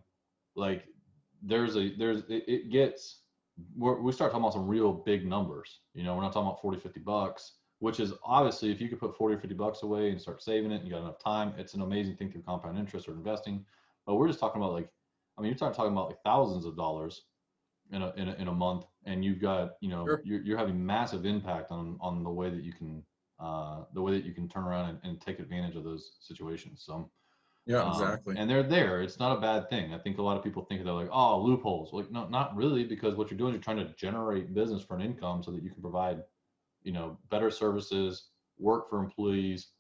like 0.56 0.86
there's 1.42 1.76
a 1.76 1.94
there's 1.98 2.20
it, 2.30 2.44
it 2.48 2.72
gets 2.72 3.20
we 3.78 4.12
start 4.12 4.32
talking 4.32 4.44
about 4.44 4.54
some 4.54 4.68
real 4.68 4.92
big 4.92 5.26
numbers. 5.26 5.80
You 5.94 6.04
know, 6.04 6.16
we're 6.16 6.22
not 6.22 6.34
talking 6.34 6.48
about 6.48 6.62
40, 6.62 6.80
50 6.80 7.00
bucks, 7.02 7.54
which 7.80 8.00
is 8.00 8.14
obviously 8.24 8.72
if 8.72 8.82
you 8.82 8.90
could 8.90 9.00
put 9.00 9.16
40 9.16 9.36
or 9.36 9.40
50 9.40 9.56
bucks 9.56 9.84
away 9.84 10.10
and 10.10 10.20
start 10.20 10.42
saving 10.42 10.72
it 10.72 10.78
and 10.78 10.86
you 10.86 10.92
got 10.92 11.02
enough 11.02 11.20
time, 11.20 11.54
it's 11.58 11.74
an 11.74 11.82
amazing 11.82 12.16
thing 12.16 12.32
through 12.32 12.42
compound 12.42 12.78
interest 12.80 13.08
or 13.08 13.12
investing. 13.12 13.64
But 14.06 14.16
we're 14.16 14.28
just 14.28 14.40
talking 14.40 14.62
about 14.62 14.74
like, 14.74 14.90
I 15.38 15.42
mean, 15.42 15.50
you're 15.50 15.58
talking 15.58 15.92
about 15.92 16.08
like 16.08 16.22
thousands 16.24 16.66
of 16.66 16.76
dollars 16.76 17.24
in 17.92 18.02
a, 18.02 18.12
in 18.18 18.30
a, 18.30 18.34
in 18.36 18.48
a 18.48 18.52
month 18.54 18.86
and 19.06 19.24
you've 19.24 19.42
got, 19.42 19.72
you 19.82 19.90
know, 19.90 20.06
Sure. 20.06 20.22
you're, 20.24 20.42
you're 20.42 20.58
having 20.58 20.84
massive 20.86 21.26
impact 21.26 21.72
on, 21.72 21.98
on 22.00 22.24
the 22.24 22.30
way 22.30 22.50
that 22.50 22.64
you 22.64 22.74
can, 22.74 23.04
uh, 23.40 23.84
the 23.94 24.02
way 24.02 24.14
that 24.14 24.26
you 24.26 24.34
can 24.34 24.48
turn 24.48 24.64
around 24.64 24.90
and, 24.90 25.00
and 25.04 25.22
take 25.22 25.40
advantage 25.40 25.76
of 25.76 25.84
those 25.84 26.18
situations. 26.22 26.84
So, 26.86 27.12
Yeah, 27.66 27.84
um, 27.84 27.92
exactly. 27.92 28.36
and 28.38 28.50
they're 28.50 28.64
there. 28.64 29.02
It's 29.02 29.20
not 29.20 29.38
a 29.38 29.42
bad 29.42 29.70
thing. 29.70 29.94
I 29.94 30.00
think 30.00 30.18
a 30.18 30.22
lot 30.22 30.38
of 30.38 30.44
people 30.44 30.64
think 30.64 30.84
they're 30.84 30.94
like, 30.94 31.10
oh, 31.12 31.42
loopholes. 31.42 31.94
Like, 31.94 32.12
no, 32.12 32.28
not 32.28 32.56
really, 32.56 32.84
because 32.84 33.16
what 33.16 33.30
you're 33.30 33.38
doing 33.38 33.52
is 33.52 33.56
you're 33.56 33.64
trying 33.64 33.86
to 33.86 33.94
generate 33.96 34.54
business 34.54 34.84
for 34.84 34.96
an 34.96 35.02
income 35.02 35.44
so 35.44 35.52
that 35.52 35.64
you 35.64 35.70
can 35.70 35.82
provide, 35.82 36.24
you 36.84 36.94
know, 36.94 37.18
better 37.30 37.50
services, 37.52 38.30
work 38.58 38.90
for 38.90 39.04
employees, 39.04 39.72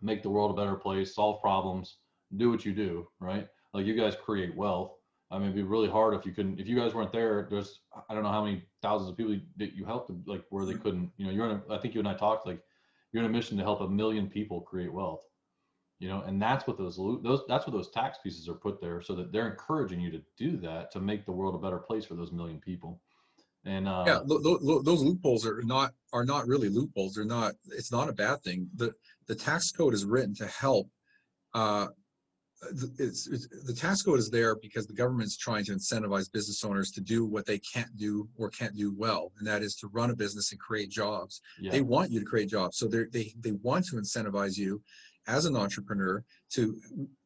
make 0.00 0.22
the 0.22 0.30
world 0.30 0.50
a 0.50 0.54
better 0.60 0.76
place, 0.76 1.14
solve 1.14 1.40
problems, 1.40 1.98
do 2.36 2.50
what 2.50 2.64
you 2.64 2.72
do, 2.72 3.06
right? 3.20 3.46
Like 3.74 3.86
you 3.86 3.94
guys 3.94 4.16
create 4.16 4.56
wealth. 4.56 4.92
I 5.32 5.38
mean, 5.38 5.44
it'd 5.44 5.56
be 5.56 5.62
really 5.62 5.88
hard 5.88 6.14
if 6.14 6.26
you 6.26 6.32
couldn't, 6.32 6.60
if 6.60 6.68
you 6.68 6.76
guys 6.76 6.94
weren't 6.94 7.12
there, 7.12 7.48
there's, 7.50 7.80
I 8.08 8.14
don't 8.14 8.22
know 8.22 8.30
how 8.30 8.44
many 8.44 8.62
thousands 8.82 9.10
of 9.10 9.16
people 9.16 9.36
that 9.56 9.74
you 9.74 9.84
helped, 9.84 10.10
like 10.26 10.44
where 10.50 10.66
they 10.66 10.74
couldn't, 10.74 11.10
you 11.16 11.26
know, 11.26 11.32
you're 11.32 11.46
in 11.46 11.62
a, 11.68 11.74
I 11.74 11.78
think 11.78 11.94
you 11.94 12.00
and 12.00 12.08
I 12.08 12.14
talked, 12.14 12.46
like 12.46 12.60
you're 13.12 13.24
in 13.24 13.30
a 13.30 13.32
mission 13.32 13.56
to 13.56 13.64
help 13.64 13.80
a 13.80 13.88
million 13.88 14.28
people 14.28 14.60
create 14.60 14.92
wealth 14.92 15.22
you 15.98 16.08
know 16.08 16.22
and 16.22 16.42
that's 16.42 16.66
what 16.66 16.76
those 16.76 16.96
those 16.96 17.42
that's 17.46 17.64
what 17.64 17.72
those 17.72 17.90
tax 17.90 18.18
pieces 18.24 18.48
are 18.48 18.54
put 18.54 18.80
there 18.80 19.00
so 19.00 19.14
that 19.14 19.30
they're 19.30 19.48
encouraging 19.48 20.00
you 20.00 20.10
to 20.10 20.20
do 20.36 20.56
that 20.56 20.90
to 20.90 20.98
make 20.98 21.24
the 21.24 21.30
world 21.30 21.54
a 21.54 21.58
better 21.58 21.78
place 21.78 22.04
for 22.04 22.14
those 22.14 22.32
million 22.32 22.58
people 22.58 23.00
and 23.64 23.88
uh 23.88 24.04
yeah, 24.06 24.18
lo- 24.24 24.58
lo- 24.60 24.82
those 24.82 25.02
loopholes 25.02 25.46
are 25.46 25.62
not 25.62 25.92
are 26.12 26.24
not 26.24 26.46
really 26.48 26.68
loopholes. 26.68 27.14
They're 27.14 27.24
not. 27.24 27.54
It's 27.70 27.92
not 27.92 28.08
a 28.08 28.12
bad 28.12 28.42
thing. 28.42 28.68
the 28.74 28.92
The 29.28 29.34
tax 29.34 29.70
code 29.70 29.94
is 29.94 30.04
written 30.04 30.34
to 30.36 30.46
help. 30.46 30.88
Uh, 31.54 31.88
it's, 32.98 33.26
it's 33.26 33.48
the 33.64 33.74
tax 33.74 34.02
code 34.02 34.18
is 34.18 34.30
there 34.30 34.56
because 34.56 34.86
the 34.86 34.92
government's 34.92 35.36
trying 35.36 35.64
to 35.64 35.72
incentivize 35.72 36.30
business 36.30 36.64
owners 36.64 36.90
to 36.92 37.00
do 37.00 37.24
what 37.24 37.46
they 37.46 37.58
can't 37.58 37.94
do 37.96 38.28
or 38.36 38.50
can't 38.50 38.76
do 38.76 38.94
well, 38.96 39.32
and 39.38 39.46
that 39.46 39.62
is 39.62 39.74
to 39.76 39.88
run 39.88 40.10
a 40.10 40.16
business 40.16 40.52
and 40.52 40.60
create 40.60 40.90
jobs. 40.90 41.40
yeah 41.60 41.70
They 41.70 41.80
want 41.80 42.10
you 42.10 42.20
to 42.20 42.26
create 42.26 42.48
jobs, 42.48 42.78
so 42.78 42.86
they 42.86 43.04
they 43.04 43.32
they 43.40 43.52
want 43.62 43.86
to 43.86 43.96
incentivize 43.96 44.56
you 44.56 44.80
as 45.26 45.44
an 45.46 45.56
entrepreneur 45.56 46.22
to 46.50 46.80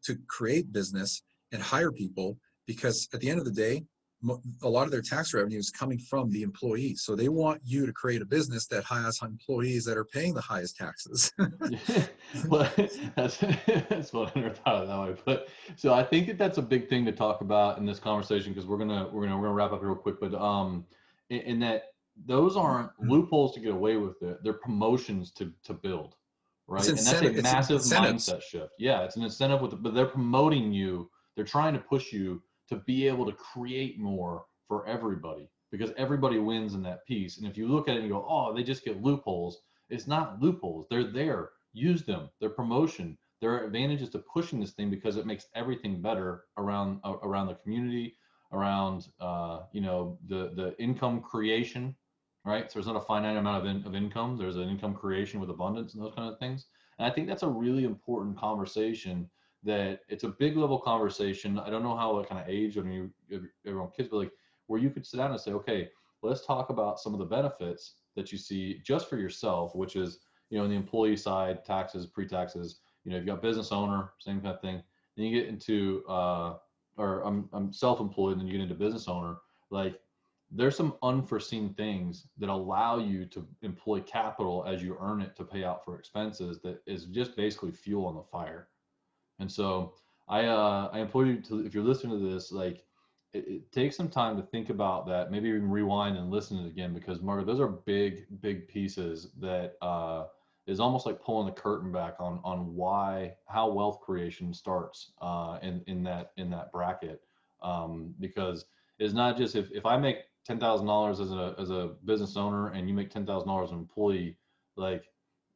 to 0.05 0.17
create 0.29 0.73
business 0.73 1.23
and 1.53 1.63
hire 1.63 1.93
people 1.93 2.39
because 2.67 3.09
at 3.13 3.21
the 3.21 3.31
end 3.31 3.39
of 3.39 3.45
the 3.45 3.53
day 3.53 3.85
a 4.63 4.69
lot 4.69 4.85
of 4.85 4.91
their 4.91 5.03
tax 5.03 5.35
revenue 5.35 5.59
is 5.59 5.71
coming 5.71 5.99
from 5.99 6.31
the 6.31 6.43
employees 6.43 7.03
so 7.03 7.15
they 7.15 7.29
want 7.29 7.61
you 7.65 7.87
to 7.87 7.93
create 7.93 8.23
a 8.23 8.25
business 8.25 8.67
that 8.67 8.83
has 8.85 9.21
employees 9.23 9.85
that 9.85 9.97
are 9.97 10.07
paying 10.07 10.33
the 10.33 10.41
highest 10.41 10.77
taxes 10.77 11.33
well, 12.49 12.71
that's 13.15 13.39
that's 13.89 14.13
what 14.13 14.37
I 14.37 14.41
never 14.41 14.55
thought 14.55 14.83
of 14.83 14.89
that 14.89 15.01
way. 15.01 15.23
But 15.25 15.49
so 15.77 15.95
I 15.95 16.03
think 16.03 16.27
that 16.29 16.39
that's 16.39 16.59
a 16.59 16.63
big 16.63 16.89
thing 16.89 17.05
to 17.07 17.13
talk 17.13 17.41
about 17.41 17.79
in 17.79 17.87
this 17.87 17.99
conversation 17.99 18.53
because 18.53 18.67
we're 18.67 18.79
gonna 18.79 19.09
we're 19.13 19.23
gonna 19.23 19.37
we're 19.37 19.45
gonna 19.45 19.55
wrap 19.55 19.73
up 19.73 19.83
real 19.83 19.95
quick. 19.95 20.21
But 20.21 20.35
um, 20.35 20.87
in, 21.31 21.41
in 21.41 21.61
that 21.61 21.85
those 22.27 22.57
aren't 22.57 22.91
loopholes 23.01 23.55
to 23.55 23.61
get 23.61 23.73
away 23.73 23.97
with 23.97 24.23
it; 24.23 24.43
they're 24.43 24.55
promotions 24.55 25.31
to 25.33 25.53
to 25.65 25.75
build, 25.75 26.15
right? 26.67 26.87
And 26.87 26.99
that's 26.99 27.23
a 27.23 27.31
massive 27.43 27.81
mindset 27.83 28.43
shift. 28.43 28.73
Yeah, 28.79 29.03
it's 29.03 29.17
an 29.17 29.23
incentive 29.23 29.61
with, 29.61 29.83
but 29.83 29.95
they're 29.95 30.07
promoting 30.07 30.73
you. 30.73 31.11
They're 31.35 31.45
trying 31.45 31.75
to 31.75 31.81
push 31.81 32.13
you 32.13 32.43
to 32.69 32.77
be 32.77 33.07
able 33.09 33.27
to 33.27 33.33
create 33.33 33.99
more 33.99 34.45
for 34.69 34.87
everybody 34.87 35.49
because 35.71 35.93
everybody 35.97 36.39
wins 36.39 36.75
in 36.75 36.83
that 36.83 37.07
piece. 37.07 37.39
And 37.39 37.47
if 37.47 37.57
you 37.57 37.69
look 37.69 37.89
at 37.89 37.95
it 37.95 37.99
and 38.01 38.07
you 38.07 38.13
go, 38.13 38.27
oh, 38.29 38.55
they 38.55 38.63
just 38.63 38.85
get 38.85 39.03
loopholes 39.03 39.61
it's 39.89 40.07
not 40.07 40.41
loopholes. 40.41 40.87
They're 40.91 41.11
there. 41.11 41.51
Use 41.73 42.03
them. 42.03 42.29
They're 42.41 42.51
promotion. 42.51 43.19
There 43.41 43.53
are 43.53 43.65
advantages 43.65 44.09
to 44.11 44.19
pushing 44.19 44.61
this 44.61 44.73
thing 44.73 44.91
because 44.91 45.17
it 45.17 45.27
makes 45.27 45.47
everything 45.55 46.01
better 46.01 46.45
around 46.57 47.01
uh, 47.05 47.17
around 47.23 47.49
the 47.49 47.55
community, 47.55 48.17
around 48.53 49.09
uh, 49.21 49.63
you 49.73 49.81
know 49.81 50.19
the 50.27 50.53
the 50.57 50.75
income 50.83 51.21
creation, 51.21 51.95
right? 52.45 52.71
So 52.71 52.79
there's 52.79 52.87
not 52.87 52.97
a 52.97 53.05
finite 53.05 53.37
amount 53.37 53.65
of, 53.65 53.71
in, 53.71 53.87
of 53.87 53.95
income. 53.95 54.39
There's 54.39 54.57
an 54.57 54.69
income 54.69 54.95
creation 54.95 55.39
with 55.39 55.51
abundance 55.51 55.95
and 55.95 56.03
those 56.03 56.15
kind 56.15 56.33
of 56.33 56.39
things. 56.39 56.67
And 56.99 57.07
I 57.07 57.15
think 57.15 57.29
that's 57.29 57.43
a 57.43 57.49
really 57.49 57.85
important 57.85 58.39
conversation. 58.39 59.31
That 59.67 60.01
it's 60.09 60.25
a 60.25 60.29
big 60.29 60.57
level 60.57 60.79
conversation. 60.79 61.59
I 61.59 61.69
don't 61.71 61.83
know 61.83 61.97
how 61.97 62.15
what 62.15 62.29
kind 62.29 62.41
of 62.41 62.49
age 62.49 62.77
when 62.77 62.91
you 62.91 63.11
everyone 63.67 63.91
kids, 63.97 64.09
but 64.09 64.19
like 64.19 64.33
where 64.69 64.81
you 64.81 64.91
could 64.91 65.07
sit 65.07 65.19
down 65.19 65.33
and 65.33 65.41
say, 65.41 65.53
okay, 65.53 65.91
let's 66.23 66.47
talk 66.47 66.71
about 66.71 67.01
some 67.01 67.13
of 67.13 67.19
the 67.19 67.25
benefits 67.25 67.95
that 68.15 68.33
you 68.33 68.39
see 68.39 68.81
just 68.85 69.09
for 69.09 69.17
yourself, 69.17 69.75
which 69.75 69.97
is, 69.97 70.19
you 70.51 70.59
know, 70.59 70.65
on 70.65 70.71
the 70.71 70.77
employee 70.77 71.17
side, 71.17 71.65
taxes, 71.65 72.07
pre-taxes, 72.07 72.81
you 73.05 73.11
know, 73.11 73.19
you've 73.19 73.27
got 73.27 73.43
business 73.43 73.73
owner, 73.73 74.13
same 74.19 74.41
kind 74.41 74.55
of 74.55 74.61
thing. 74.61 74.83
Then 75.17 75.27
you 75.27 75.41
get 75.41 75.49
into, 75.49 76.03
uh, 76.09 76.55
or 76.97 77.23
I'm, 77.23 77.49
I'm 77.53 77.73
self-employed 77.73 78.33
and 78.33 78.41
then 78.41 78.47
you 78.49 78.55
get 78.55 78.63
into 78.63 78.75
business 78.75 79.09
owner, 79.09 79.37
like 79.71 80.01
there's 80.51 80.77
some 80.77 80.95
unforeseen 81.03 81.75
things 81.75 82.27
that 82.39 82.49
allow 82.49 82.99
you 82.99 83.27
to 83.27 83.47
employ 83.63 84.01
capital 84.01 84.65
as 84.67 84.83
you 84.83 84.97
earn 85.01 85.21
it 85.21 85.37
to 85.37 85.45
pay 85.45 85.65
out 85.65 85.85
for 85.85 85.99
expenses 85.99 86.61
that 86.63 86.81
is 86.87 87.07
just 87.07 87.37
basically 87.37 87.73
fuel 87.73 88.07
on 88.07 88.15
the 88.15 88.23
fire. 88.23 88.69
And 89.39 89.51
so 89.51 89.95
I, 90.29 90.47
uh, 90.47 90.91
I 90.93 91.01
implore 91.01 91.27
you 91.27 91.41
to, 91.43 91.65
if 91.67 91.75
you're 91.75 91.85
listening 91.85 92.19
to 92.19 92.33
this, 92.33 92.53
like 92.53 92.85
it, 93.33 93.45
it 93.47 93.73
takes 93.73 93.97
some 93.97 94.09
time 94.09 94.37
to 94.37 94.43
think 94.43 94.71
about 94.71 95.07
that. 95.07 95.31
Maybe 95.31 95.49
even 95.49 95.71
rewind 95.71 96.17
and 96.17 96.31
listen 96.31 96.59
to 96.59 96.65
it 96.65 96.71
again 96.71 96.95
because 96.95 97.21
Marco, 97.21 97.45
those 97.45 97.61
are 97.61 97.69
big, 97.69 98.27
big 98.41 98.69
pieces 98.69 99.29
that 99.41 99.75
uh, 99.83 100.25
is 100.67 100.81
almost 100.81 101.07
like 101.07 101.23
pulling 101.23 101.47
the 101.47 101.53
curtain 101.53 101.93
back 101.93 102.17
on 102.19 102.41
on 102.45 102.75
why 102.75 103.35
how 103.47 103.71
wealth 103.71 104.01
creation 104.01 104.53
starts 104.53 105.13
uh, 105.21 105.59
in 105.63 105.83
in 105.87 106.03
that 106.05 106.33
in 106.37 106.51
that 106.51 106.73
bracket. 106.73 107.23
Um, 107.63 108.15
because 108.21 108.67
it's 108.99 109.15
not 109.15 109.37
just 109.37 109.55
if 109.55 109.71
if 109.73 109.87
I 109.87 109.97
make 109.97 110.19
ten 110.45 110.59
thousand 110.59 110.87
dollars 110.87 111.21
as 111.21 111.31
a 111.31 111.55
as 111.59 111.71
a 111.71 111.93
business 112.05 112.37
owner 112.37 112.69
and 112.69 112.89
you 112.89 112.95
make 112.95 113.11
ten 113.11 113.27
thousand 113.27 113.49
dollars 113.49 113.71
an 113.71 113.79
employee, 113.79 114.39
like 114.77 115.05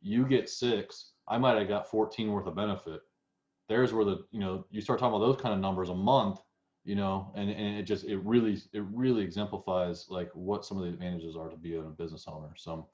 you 0.00 0.26
get 0.26 0.48
six, 0.48 1.12
I 1.26 1.38
might 1.38 1.58
have 1.58 1.68
got 1.68 1.90
fourteen 1.90 2.30
worth 2.30 2.46
of 2.46 2.54
benefit. 2.54 3.00
There's 3.70 3.94
where 3.94 4.04
the 4.04 4.26
you 4.32 4.40
know 4.40 4.66
you 4.70 4.82
start 4.82 4.98
talking 4.98 5.16
about 5.16 5.26
those 5.26 5.40
kind 5.40 5.54
of 5.54 5.60
numbers 5.60 5.88
a 5.88 5.94
month 5.94 6.40
you 6.84 6.94
know 6.94 7.30
and, 7.34 7.50
and 7.50 7.78
it 7.78 7.82
just 7.82 8.04
it 8.04 8.18
really 8.18 8.58
it 8.72 8.82
really 8.92 9.22
exemplifies 9.22 10.06
like 10.08 10.30
what 10.34 10.64
some 10.64 10.78
of 10.78 10.84
the 10.84 10.90
advantages 10.90 11.36
are 11.36 11.48
to 11.48 11.56
be 11.56 11.76
a 11.76 11.82
business 11.82 12.24
owner 12.26 12.52
so 12.56 12.88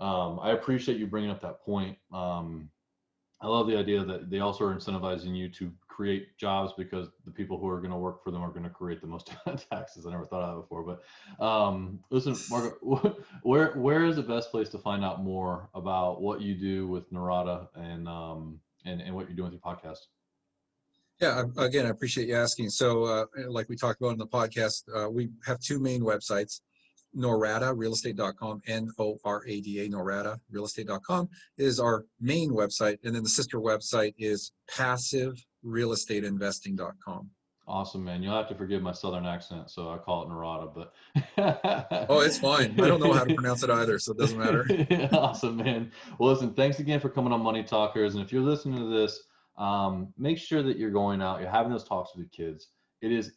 um, 0.00 0.40
i 0.42 0.52
appreciate 0.52 0.98
you 0.98 1.06
bringing 1.06 1.30
up 1.30 1.40
that 1.40 1.60
point 1.60 1.96
um, 2.12 2.68
i 3.42 3.46
love 3.46 3.66
the 3.66 3.76
idea 3.76 4.02
that 4.04 4.30
they 4.30 4.40
also 4.40 4.64
are 4.64 4.74
incentivizing 4.74 5.36
you 5.36 5.48
to 5.48 5.70
create 5.86 6.36
jobs 6.38 6.72
because 6.76 7.08
the 7.24 7.30
people 7.30 7.58
who 7.58 7.68
are 7.68 7.78
going 7.78 7.92
to 7.92 7.96
work 7.96 8.24
for 8.24 8.30
them 8.30 8.42
are 8.42 8.50
going 8.50 8.64
to 8.64 8.70
create 8.70 9.00
the 9.00 9.06
most 9.06 9.32
taxes. 9.70 10.06
I 10.06 10.10
never 10.10 10.24
thought 10.24 10.42
of 10.42 10.56
that 10.56 10.62
before 10.62 10.82
but 10.82 11.44
um, 11.44 12.00
listen 12.10 12.34
marco 12.50 13.16
where 13.42 13.74
where 13.74 14.04
is 14.06 14.16
the 14.16 14.22
best 14.22 14.50
place 14.50 14.70
to 14.70 14.78
find 14.78 15.04
out 15.04 15.22
more 15.22 15.68
about 15.74 16.22
what 16.22 16.40
you 16.40 16.54
do 16.54 16.88
with 16.88 17.12
narada 17.12 17.68
and 17.76 18.08
um, 18.08 18.60
and, 18.84 19.00
and 19.00 19.14
what 19.14 19.26
you're 19.26 19.36
doing 19.36 19.52
with 19.52 19.60
your 19.64 19.74
podcast 19.74 19.98
Yeah, 21.20 21.44
again, 21.56 21.86
I 21.86 21.90
appreciate 21.90 22.28
you 22.28 22.36
asking. 22.36 22.70
So, 22.70 23.04
uh, 23.04 23.26
like 23.48 23.68
we 23.68 23.76
talked 23.76 24.00
about 24.00 24.12
in 24.12 24.18
the 24.18 24.26
podcast, 24.26 24.82
uh, 24.94 25.10
we 25.10 25.30
have 25.46 25.60
two 25.60 25.78
main 25.78 26.02
websites. 26.02 26.60
Norada 27.16 27.72
realestate.com, 27.74 28.60
N 28.66 28.90
O 28.98 29.18
R 29.24 29.42
A 29.46 29.60
D 29.60 29.78
A, 29.80 29.88
Norada 29.88 30.38
realestate.com 30.52 31.28
is 31.58 31.78
our 31.78 32.04
main 32.20 32.50
website. 32.50 32.98
And 33.04 33.14
then 33.14 33.22
the 33.22 33.28
sister 33.28 33.60
website 33.60 34.14
is 34.18 34.50
passiverealestateinvesting.com. 34.70 37.30
Awesome, 37.66 38.04
man. 38.04 38.22
You'll 38.22 38.36
have 38.36 38.48
to 38.48 38.54
forgive 38.54 38.82
my 38.82 38.92
southern 38.92 39.24
accent, 39.24 39.70
so 39.70 39.90
I 39.90 39.96
call 39.96 40.22
it 40.22 40.28
Narada, 40.28 40.66
but 40.66 40.92
Oh, 42.10 42.20
it's 42.20 42.38
fine. 42.38 42.78
I 42.78 42.88
don't 42.88 43.00
know 43.00 43.12
how 43.12 43.24
to 43.24 43.34
pronounce 43.34 43.62
it 43.62 43.70
either, 43.70 43.98
so 43.98 44.12
it 44.12 44.18
doesn't 44.18 44.38
matter. 44.38 44.66
awesome, 45.12 45.56
man. 45.56 45.90
Well, 46.18 46.30
listen, 46.30 46.52
thanks 46.52 46.78
again 46.78 47.00
for 47.00 47.08
coming 47.08 47.32
on 47.32 47.40
Money 47.40 47.62
Talkers. 47.64 48.14
And 48.14 48.24
if 48.24 48.32
you're 48.32 48.42
listening 48.42 48.78
to 48.80 48.90
this, 48.90 49.22
um, 49.56 50.12
make 50.18 50.36
sure 50.36 50.62
that 50.62 50.76
you're 50.76 50.90
going 50.90 51.22
out, 51.22 51.40
you're 51.40 51.50
having 51.50 51.72
those 51.72 51.84
talks 51.84 52.14
with 52.14 52.26
your 52.26 52.48
kids. 52.48 52.68
It 53.00 53.12
is 53.12 53.32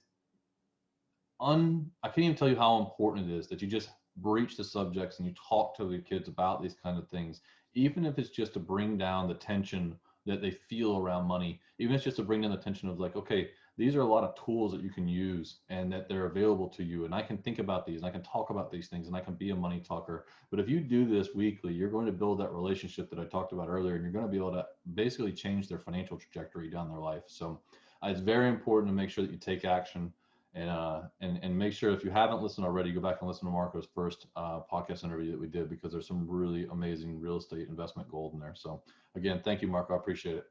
un 1.39 1.89
I 2.03 2.07
can't 2.07 2.25
even 2.25 2.35
tell 2.35 2.49
you 2.49 2.55
how 2.55 2.79
important 2.79 3.29
it 3.29 3.37
is 3.37 3.47
that 3.47 3.61
you 3.61 3.67
just 3.67 3.89
breach 4.17 4.57
the 4.57 4.63
subjects 4.63 5.19
and 5.19 5.27
you 5.27 5.33
talk 5.47 5.77
to 5.77 5.85
the 5.85 5.99
kids 5.99 6.27
about 6.27 6.61
these 6.61 6.75
kind 6.81 6.97
of 6.97 7.07
things, 7.09 7.41
even 7.75 8.05
if 8.05 8.17
it's 8.17 8.29
just 8.29 8.53
to 8.53 8.59
bring 8.59 8.97
down 8.97 9.27
the 9.27 9.35
tension 9.35 9.95
that 10.25 10.41
they 10.41 10.51
feel 10.51 10.97
around 10.97 11.25
money, 11.25 11.61
even 11.79 11.93
if 11.93 11.99
it's 11.99 12.05
just 12.05 12.17
to 12.17 12.23
bring 12.23 12.41
down 12.41 12.51
the 12.51 12.57
tension 12.57 12.89
of 12.89 12.99
like, 12.99 13.15
okay, 13.15 13.49
these 13.77 13.95
are 13.95 14.01
a 14.01 14.05
lot 14.05 14.23
of 14.23 14.33
tools 14.43 14.71
that 14.71 14.81
you 14.81 14.89
can 14.89 15.07
use 15.07 15.57
and 15.69 15.91
that 15.93 16.09
they're 16.09 16.25
available 16.25 16.67
to 16.67 16.83
you. 16.83 17.05
And 17.05 17.13
I 17.13 17.21
can 17.21 17.37
think 17.37 17.59
about 17.59 17.85
these 17.85 17.97
and 17.97 18.05
I 18.05 18.09
can 18.09 18.23
talk 18.23 18.49
about 18.49 18.71
these 18.71 18.87
things 18.87 19.07
and 19.07 19.15
I 19.15 19.19
can 19.19 19.35
be 19.35 19.51
a 19.51 19.55
money 19.55 19.79
talker. 19.79 20.25
But 20.49 20.59
if 20.59 20.67
you 20.67 20.79
do 20.79 21.05
this 21.05 21.35
weekly, 21.35 21.73
you're 21.73 21.91
going 21.91 22.07
to 22.07 22.11
build 22.11 22.39
that 22.39 22.51
relationship 22.51 23.09
that 23.11 23.19
I 23.19 23.25
talked 23.25 23.53
about 23.53 23.69
earlier 23.69 23.93
and 23.93 24.03
you're 24.03 24.11
going 24.11 24.25
to 24.25 24.31
be 24.31 24.37
able 24.37 24.53
to 24.53 24.65
basically 24.95 25.31
change 25.31 25.67
their 25.67 25.77
financial 25.77 26.17
trajectory 26.17 26.71
down 26.71 26.89
their 26.89 26.99
life. 26.99 27.23
So 27.27 27.61
uh, 28.03 28.07
it's 28.07 28.19
very 28.19 28.49
important 28.49 28.91
to 28.91 28.95
make 28.95 29.11
sure 29.11 29.23
that 29.23 29.31
you 29.31 29.37
take 29.37 29.63
action 29.63 30.11
and 30.55 30.69
uh, 30.71 31.01
and 31.21 31.39
and 31.43 31.55
make 31.55 31.73
sure 31.73 31.91
if 31.91 32.03
you 32.03 32.09
haven't 32.09 32.41
listened 32.41 32.65
already, 32.65 32.91
go 32.91 32.99
back 32.99 33.17
and 33.19 33.27
listen 33.27 33.45
to 33.45 33.51
Marco's 33.51 33.87
first 33.93 34.25
uh, 34.35 34.61
podcast 34.71 35.03
interview 35.03 35.29
that 35.31 35.39
we 35.39 35.47
did 35.47 35.69
because 35.69 35.91
there's 35.91 36.07
some 36.07 36.25
really 36.27 36.65
amazing 36.71 37.19
real 37.19 37.37
estate 37.37 37.67
investment 37.67 38.09
gold 38.09 38.33
in 38.33 38.39
there. 38.39 38.55
So 38.55 38.81
again, 39.15 39.41
thank 39.43 39.61
you, 39.61 39.67
Marco. 39.67 39.93
I 39.93 39.97
appreciate 39.97 40.37
it. 40.37 40.45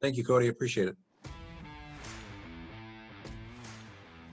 Thank 0.00 0.16
you, 0.16 0.24
Cody. 0.24 0.48
Appreciate 0.48 0.88
it. 0.88 0.96